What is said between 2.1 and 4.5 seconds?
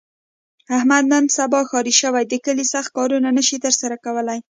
د کلي سخت کارونه نشي تر سره کولی.